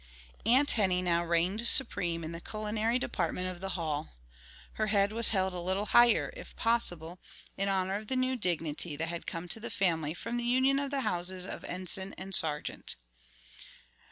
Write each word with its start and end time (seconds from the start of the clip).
Aunt 0.47 0.71
Henny 0.71 1.03
now 1.03 1.23
reigned 1.23 1.67
supreme 1.67 2.23
in 2.23 2.31
the 2.31 2.41
culinary 2.41 2.97
department 2.97 3.47
of 3.47 3.61
the 3.61 3.77
Hall. 3.77 4.15
Her 4.73 4.87
head 4.87 5.13
was 5.13 5.29
held 5.29 5.53
a 5.53 5.59
little 5.59 5.85
higher, 5.93 6.33
if 6.35 6.55
possible, 6.55 7.19
in 7.55 7.69
honor 7.69 7.97
of 7.97 8.07
the 8.07 8.15
new 8.15 8.35
dignity 8.35 8.95
that 8.95 9.09
had 9.09 9.27
come 9.27 9.47
to 9.49 9.59
the 9.59 9.69
family 9.69 10.15
from 10.15 10.37
the 10.37 10.43
union 10.43 10.79
of 10.79 10.89
the 10.89 11.01
houses 11.01 11.45
of 11.45 11.63
Enson 11.65 12.15
and 12.17 12.33
Sargeant. 12.33 12.95